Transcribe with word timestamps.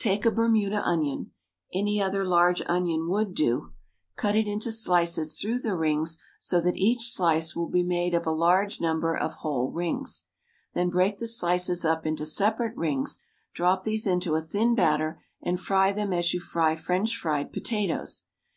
Take 0.00 0.26
a 0.26 0.32
Bermuda 0.32 0.82
onion— 0.84 1.30
any 1.72 2.02
other 2.02 2.24
large 2.24 2.60
onion 2.66 3.08
would 3.10 3.32
do— 3.32 3.74
cut 4.16 4.34
it 4.34 4.48
into 4.48 4.72
slices 4.72 5.38
through 5.40 5.60
the 5.60 5.76
rings 5.76 6.20
so 6.40 6.60
that 6.60 6.76
each 6.76 7.12
slice 7.12 7.54
will 7.54 7.68
be 7.68 7.84
made 7.84 8.12
up 8.12 8.22
of 8.22 8.26
a 8.26 8.30
large 8.32 8.80
number 8.80 9.16
of 9.16 9.34
whole 9.34 9.70
rings. 9.70 10.24
Then 10.74 10.90
break 10.90 11.18
the 11.18 11.28
slices 11.28 11.84
up 11.84 12.06
into 12.06 12.26
separate 12.26 12.76
rings, 12.76 13.20
drop 13.54 13.84
these 13.84 14.04
into 14.04 14.34
a 14.34 14.40
thin 14.42 14.74
batter 14.74 15.22
and 15.40 15.60
fry 15.60 15.92
them 15.92 16.12
as 16.12 16.34
you 16.34 16.40
fry 16.40 16.74
French 16.74 17.16
fried 17.16 17.52
potatoes. 17.52 18.24